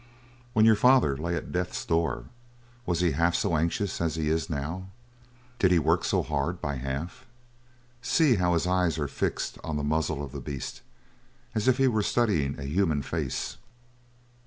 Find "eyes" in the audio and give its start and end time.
8.65-8.97